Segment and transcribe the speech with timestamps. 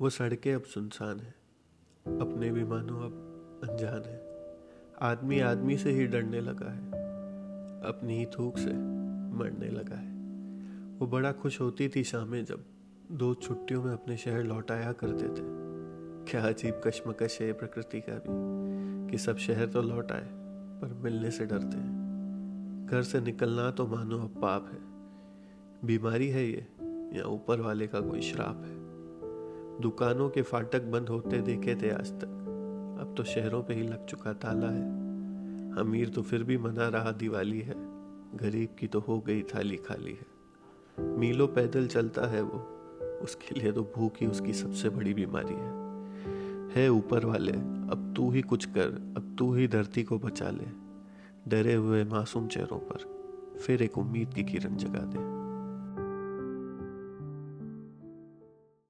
[0.00, 1.34] वो सड़कें अब सुनसान हैं।
[2.20, 3.12] अपने भी मानो अब
[3.64, 4.26] अनजान है।
[5.00, 6.90] आदमी आदमी से ही डरने लगा है।
[7.82, 8.72] अपनी ही थूक से
[9.38, 10.12] मरने लगा है।
[10.98, 12.64] वो बड़ा खुश होती थी शामें जब
[13.12, 15.66] दो छुट्टियों में अपने शहर लौट आया करते थे।
[16.30, 20.28] क्या अजीब कश्मकश है प्रकृति का भी, कि सब शहर तो लौट आए,
[20.80, 22.06] पर मिलने से डरते हैं।
[22.90, 24.78] घर से निकलना तो मानो अब पाप है।
[25.84, 26.66] बीमारी है ये,
[27.18, 28.85] या ऊपर वाले का कोई श्राप है।
[29.80, 32.42] दुकानों के फाटक बंद होते देखे थे आज तक।
[33.00, 35.06] अब तो शहरों पे ही लग चुका ताला है।
[35.78, 37.74] अमीर तो फिर भी मना रहा, दिवाली है।
[38.36, 40.36] गरीब की तो हो गई थाली खाली है।
[41.18, 42.58] मीलों पैदल चलता है वो।
[43.22, 45.86] उसके लिए तो भूख ही उसकी सबसे बड़ी बीमारी है।
[46.70, 50.86] है ऊपर वाले, अब तू ही कुछ कर, अब तू ही धरती को बचा ले।
[51.48, 53.16] डरे हुए मासूम चेहरों पर
[53.58, 55.35] फिर एक उम्मीद की किरण जगा दे।